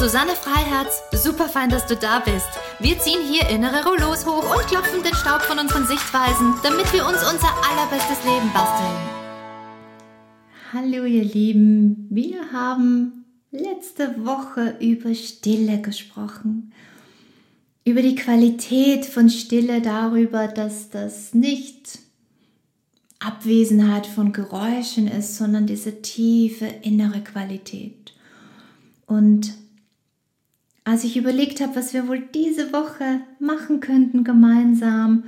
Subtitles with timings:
[0.00, 1.02] Susanne Freiherz.
[1.12, 2.48] Super fein, dass du da bist.
[2.78, 7.04] Wir ziehen hier innere Rollos hoch und klopfen den Staub von unseren Sichtweisen, damit wir
[7.06, 8.96] uns unser allerbestes Leben basteln.
[10.72, 16.72] Hallo ihr Lieben, wir haben letzte Woche über Stille gesprochen.
[17.84, 21.98] Über die Qualität von Stille, darüber, dass das nicht
[23.18, 28.14] Abwesenheit von Geräuschen ist, sondern diese tiefe innere Qualität.
[29.04, 29.60] Und
[30.90, 35.22] als ich überlegt habe, was wir wohl diese Woche machen könnten gemeinsam,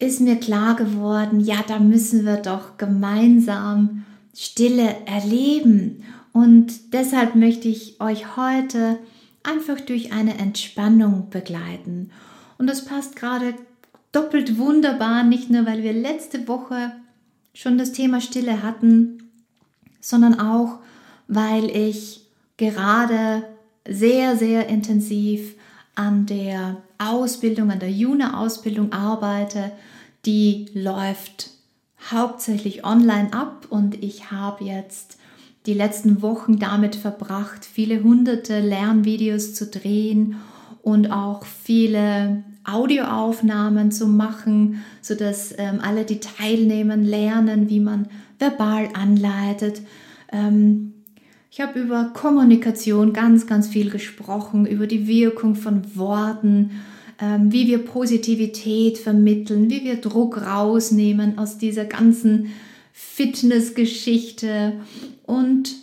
[0.00, 4.04] ist mir klar geworden, ja, da müssen wir doch gemeinsam
[4.34, 6.02] Stille erleben.
[6.32, 8.98] Und deshalb möchte ich euch heute
[9.44, 12.10] einfach durch eine Entspannung begleiten.
[12.58, 13.54] Und das passt gerade
[14.10, 16.90] doppelt wunderbar, nicht nur weil wir letzte Woche
[17.54, 19.22] schon das Thema Stille hatten,
[20.00, 20.80] sondern auch
[21.28, 23.44] weil ich gerade
[23.86, 25.54] sehr, sehr intensiv
[25.94, 29.72] an der Ausbildung, an der Juna-Ausbildung arbeite.
[30.24, 31.50] Die läuft
[32.10, 35.18] hauptsächlich online ab und ich habe jetzt
[35.66, 40.36] die letzten Wochen damit verbracht, viele hunderte Lernvideos zu drehen
[40.82, 48.88] und auch viele Audioaufnahmen zu machen, sodass ähm, alle, die teilnehmen, lernen, wie man verbal
[48.94, 49.82] anleitet,
[50.32, 50.94] ähm,
[51.50, 56.82] ich habe über Kommunikation ganz, ganz viel gesprochen, über die Wirkung von Worten,
[57.20, 62.50] ähm, wie wir Positivität vermitteln, wie wir Druck rausnehmen aus dieser ganzen
[62.92, 64.74] Fitnessgeschichte.
[65.24, 65.74] Und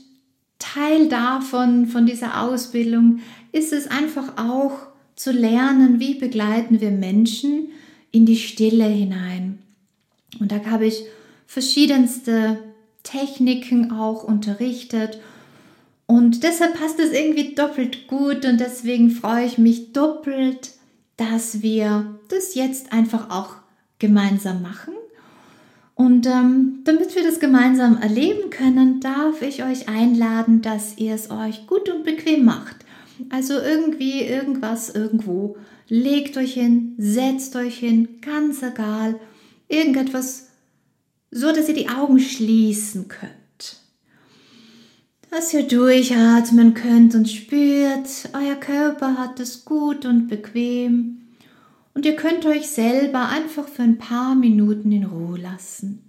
[0.59, 3.19] Teil davon, von dieser Ausbildung,
[3.51, 4.77] ist es einfach auch
[5.15, 7.69] zu lernen, wie begleiten wir Menschen
[8.11, 9.59] in die Stille hinein.
[10.39, 11.03] Und da habe ich
[11.47, 12.59] verschiedenste
[13.03, 15.19] Techniken auch unterrichtet
[16.07, 20.71] und deshalb passt es irgendwie doppelt gut und deswegen freue ich mich doppelt,
[21.17, 23.55] dass wir das jetzt einfach auch
[23.97, 24.93] gemeinsam machen.
[25.95, 31.31] Und ähm, damit wir das gemeinsam erleben können, darf ich euch einladen, dass ihr es
[31.31, 32.75] euch gut und bequem macht.
[33.29, 35.55] Also irgendwie, irgendwas, irgendwo.
[35.87, 39.19] Legt euch hin, setzt euch hin, ganz egal.
[39.69, 40.49] Irgendetwas,
[41.31, 43.44] so dass ihr die Augen schließen könnt
[45.31, 51.21] dass ihr durchatmen könnt und spürt, euer Körper hat es gut und bequem
[51.93, 56.01] und ihr könnt euch selber einfach für ein paar Minuten in Ruhe lassen.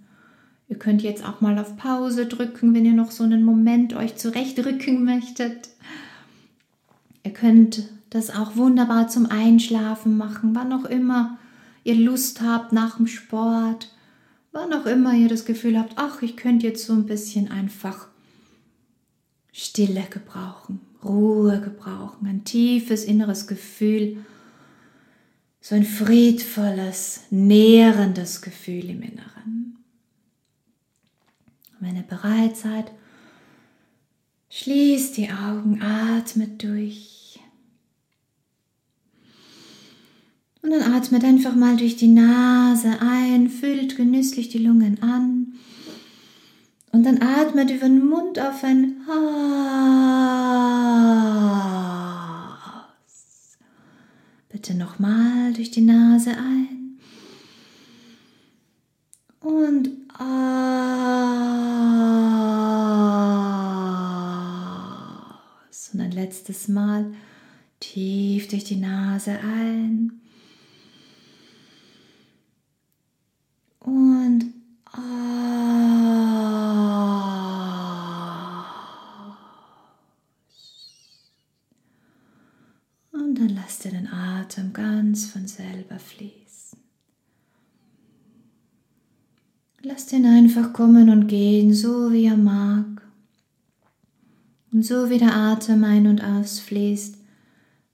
[0.69, 4.17] Ihr könnt jetzt auch mal auf Pause drücken, wenn ihr noch so einen Moment euch
[4.17, 5.69] zurechtrücken möchtet.
[7.23, 11.37] Ihr könnt das auch wunderbar zum Einschlafen machen, wann auch immer
[11.83, 13.93] ihr Lust habt nach dem Sport,
[14.51, 18.07] wann auch immer ihr das Gefühl habt, ach, ich könnte jetzt so ein bisschen einfach
[19.59, 24.23] Stille gebrauchen, Ruhe gebrauchen, ein tiefes inneres Gefühl,
[25.61, 29.79] so ein friedvolles, nährendes Gefühl im Inneren.
[31.71, 32.91] Und wenn ihr bereit seid,
[34.51, 37.39] schließt die Augen, atmet durch.
[40.61, 45.57] Und dann atmet einfach mal durch die Nase ein, füllt genüsslich die Lungen an
[46.91, 50.07] und dann atmet über den Mund auf ein aus.
[54.49, 56.97] Bitte nochmal durch die Nase ein.
[59.39, 60.29] Und aus.
[65.93, 67.13] Und ein letztes Mal
[67.79, 70.21] tief durch die Nase ein.
[73.79, 74.53] Und
[83.45, 86.79] lass dir den Atem ganz von selber fließen.
[89.81, 92.85] Lass den einfach kommen und gehen, so wie er mag.
[94.71, 97.17] Und so wie der Atem ein- und ausfließt,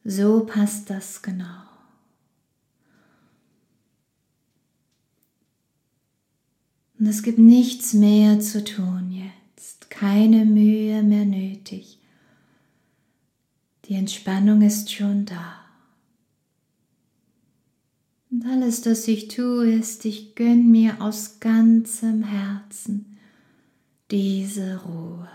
[0.06, 1.63] so passt das genau.
[7.00, 11.52] Und es gibt nichts mehr zu tun jetzt, keine Mühe mehr nötig.
[13.85, 15.59] Die Entspannung ist schon da.
[18.31, 23.18] Und alles, was ich tue, ist, ich gönne mir aus ganzem Herzen
[24.09, 25.30] diese Ruhe.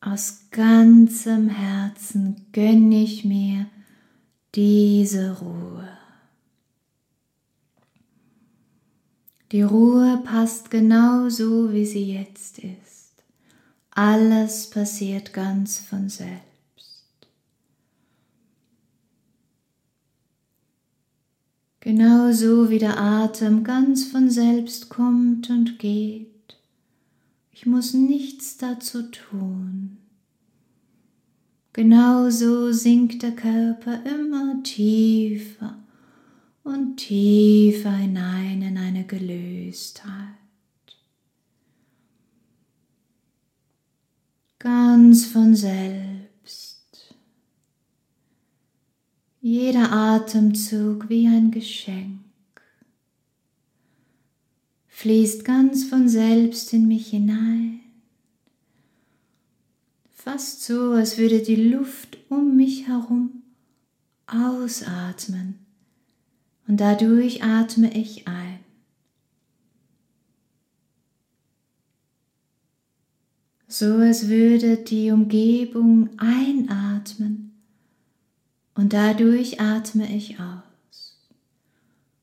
[0.00, 3.66] Aus ganzem Herzen gönne ich mir
[4.54, 5.88] diese Ruhe.
[9.52, 12.97] Die Ruhe passt genau so, wie sie jetzt ist.
[14.00, 17.26] Alles passiert ganz von selbst.
[21.80, 26.60] Genauso wie der Atem ganz von selbst kommt und geht.
[27.50, 29.96] Ich muss nichts dazu tun.
[31.72, 35.76] Genauso sinkt der Körper immer tiefer
[36.62, 40.38] und tiefer hinein in eine Gelöstheit.
[44.58, 47.14] Ganz von selbst.
[49.40, 52.18] Jeder Atemzug wie ein Geschenk
[54.98, 57.78] fließt ganz von selbst in mich hinein.
[60.10, 63.44] Fast so, als würde die Luft um mich herum
[64.26, 65.54] ausatmen
[66.66, 68.47] und dadurch atme ich ein.
[73.78, 77.52] So als würde die Umgebung einatmen
[78.74, 81.16] und dadurch atme ich aus.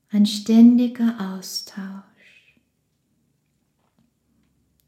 [0.10, 2.60] Ein ständiger Austausch,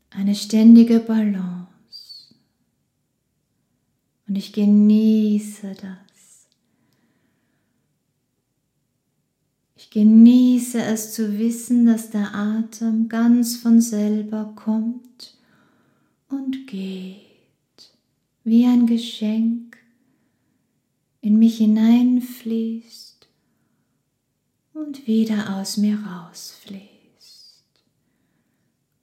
[0.09, 2.35] eine ständige Balance.
[4.27, 6.47] Und ich genieße das.
[9.77, 15.36] Ich genieße es zu wissen, dass der Atem ganz von selber kommt
[16.29, 17.21] und geht,
[18.43, 19.77] wie ein Geschenk
[21.21, 23.27] in mich hineinfließt
[24.73, 27.63] und wieder aus mir rausfließt.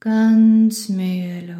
[0.00, 1.58] Ganz mühelos.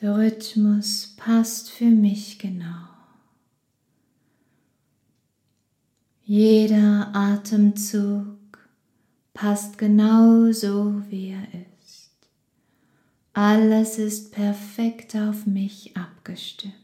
[0.00, 2.88] Der Rhythmus passt für mich genau.
[6.24, 8.45] Jeder Atemzug
[9.36, 11.46] passt genau so, wie er
[11.82, 12.10] ist.
[13.32, 16.74] Alles ist perfekt auf mich abgestimmt.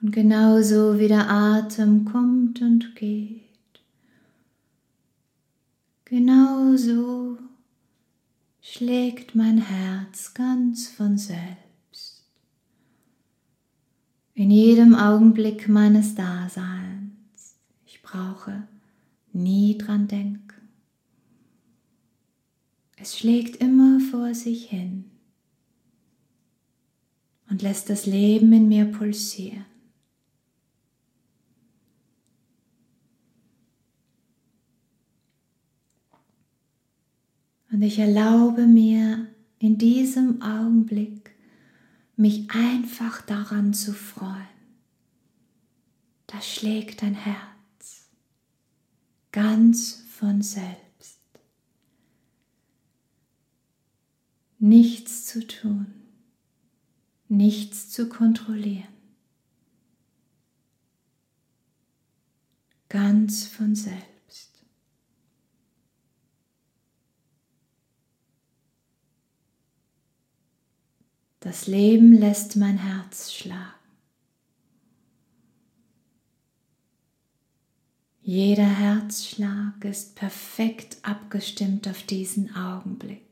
[0.00, 3.48] Und genauso wie der Atem kommt und geht,
[6.10, 7.36] Genauso
[8.62, 11.67] schlägt mein Herz ganz von selbst.
[14.38, 17.56] In jedem Augenblick meines Daseins.
[17.84, 18.68] Ich brauche
[19.32, 20.68] nie dran denken.
[22.96, 25.06] Es schlägt immer vor sich hin
[27.50, 29.66] und lässt das Leben in mir pulsieren.
[37.72, 39.26] Und ich erlaube mir
[39.58, 41.27] in diesem Augenblick,
[42.18, 44.48] mich einfach daran zu freuen.
[46.26, 48.08] Da schlägt dein Herz
[49.30, 51.20] ganz von selbst.
[54.58, 55.86] Nichts zu tun,
[57.28, 58.88] nichts zu kontrollieren.
[62.88, 64.17] Ganz von selbst.
[71.40, 73.74] Das Leben lässt mein Herz schlagen.
[78.22, 83.22] Jeder Herzschlag ist perfekt abgestimmt auf diesen Augenblick.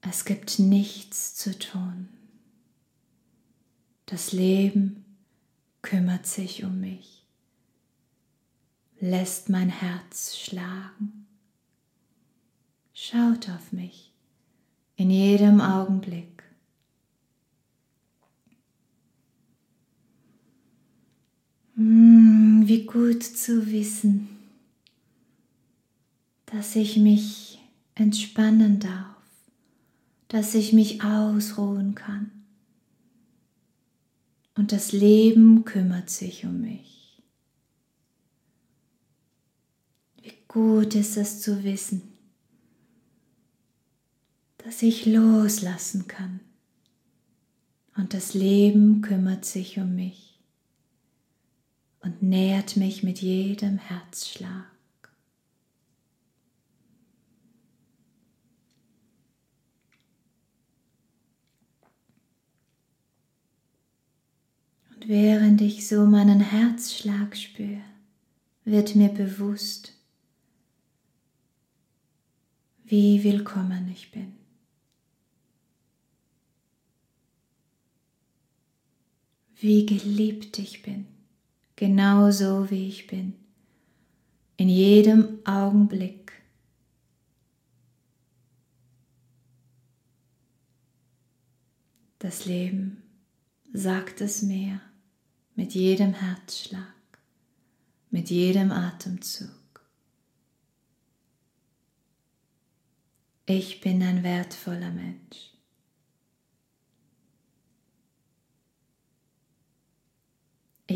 [0.00, 2.08] Es gibt nichts zu tun.
[4.06, 5.04] Das Leben
[5.82, 7.26] kümmert sich um mich,
[8.98, 11.26] lässt mein Herz schlagen,
[12.94, 14.13] schaut auf mich
[14.96, 16.42] in jedem Augenblick.
[21.74, 24.28] Hm, wie gut zu wissen,
[26.46, 27.58] dass ich mich
[27.96, 29.16] entspannen darf,
[30.28, 32.30] dass ich mich ausruhen kann.
[34.56, 37.20] Und das Leben kümmert sich um mich.
[40.22, 42.13] Wie gut ist es zu wissen,
[44.64, 46.40] dass ich loslassen kann.
[47.96, 50.40] Und das Leben kümmert sich um mich
[52.00, 54.64] und nährt mich mit jedem Herzschlag.
[64.94, 67.82] Und während ich so meinen Herzschlag spüre,
[68.64, 69.92] wird mir bewusst,
[72.84, 74.43] wie willkommen ich bin.
[79.56, 81.06] Wie geliebt ich bin,
[81.76, 83.34] genauso wie ich bin,
[84.56, 86.32] in jedem Augenblick.
[92.18, 93.02] Das Leben
[93.72, 94.80] sagt es mir
[95.54, 96.94] mit jedem Herzschlag,
[98.10, 99.50] mit jedem Atemzug.
[103.46, 105.53] Ich bin ein wertvoller Mensch.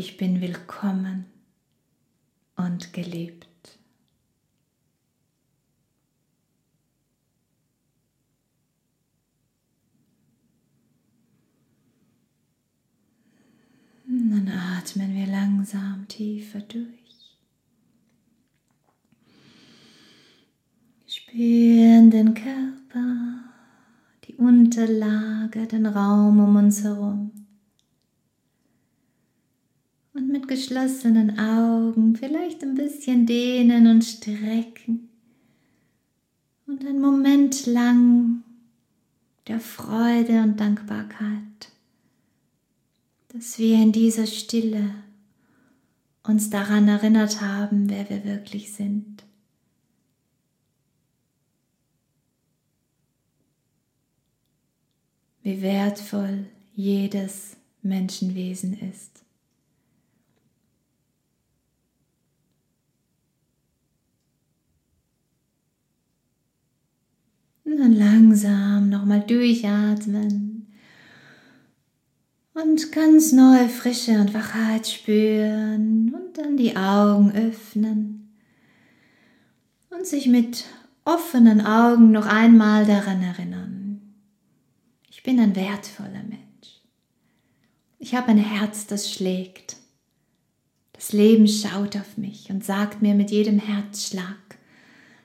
[0.01, 1.25] Ich bin willkommen
[2.55, 3.77] und geliebt.
[14.07, 17.35] Dann atmen wir langsam tiefer durch.
[21.07, 23.43] Spüren den Körper,
[24.23, 27.38] die Unterlage, den Raum um uns herum.
[30.13, 35.09] Und mit geschlossenen Augen vielleicht ein bisschen dehnen und strecken.
[36.67, 38.43] Und einen Moment lang
[39.47, 41.69] der Freude und Dankbarkeit
[43.29, 44.95] dass wir in dieser Stille
[46.23, 49.23] uns daran erinnert haben, wer wir wirklich sind.
[55.41, 59.23] Wie wertvoll jedes Menschenwesen ist.
[67.69, 70.73] Und dann langsam nochmal durchatmen
[72.55, 78.35] und ganz neue Frische und Wachheit spüren und dann die Augen öffnen
[79.91, 80.65] und sich mit
[81.05, 84.15] offenen Augen noch einmal daran erinnern.
[85.11, 86.81] Ich bin ein wertvoller Mensch.
[87.99, 89.77] Ich habe ein Herz, das schlägt.
[90.93, 94.57] Das Leben schaut auf mich und sagt mir mit jedem Herzschlag,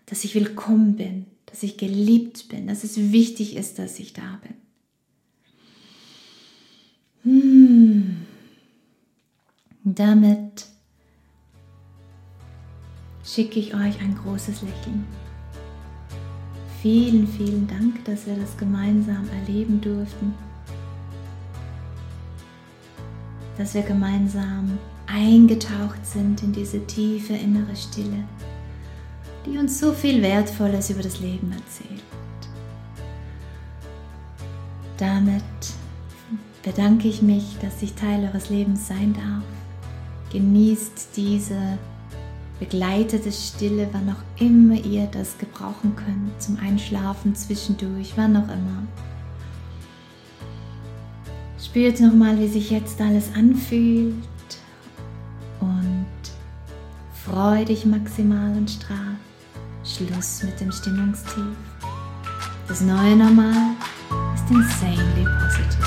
[0.05, 4.41] dass ich willkommen bin, dass ich geliebt bin, dass es wichtig ist, dass ich da
[4.43, 4.55] bin.
[7.23, 8.17] Hm.
[9.85, 10.67] Damit
[13.25, 15.07] schicke ich euch ein großes Lächeln.
[16.83, 20.35] Vielen, vielen Dank, dass wir das gemeinsam erleben durften.
[23.57, 28.25] Dass wir gemeinsam eingetaucht sind in diese tiefe innere Stille,
[29.47, 32.03] die uns so viel Wertvolles über das Leben erzählt.
[34.97, 35.43] Damit
[36.63, 39.45] bedanke ich mich, dass ich Teil eures Lebens sein darf.
[40.33, 41.79] Genießt diese
[42.59, 48.87] begleitete Stille, wann auch immer ihr das gebrauchen könnt, zum Einschlafen, zwischendurch, wann auch immer.
[51.63, 54.15] Spürt nochmal, wie sich jetzt alles anfühlt
[55.61, 56.07] und
[57.25, 59.17] freu dich maximal und strahl.
[59.85, 61.57] Schluss mit dem Stimmungstief.
[62.67, 63.77] Das neue Normal
[64.35, 65.87] ist insanely positive.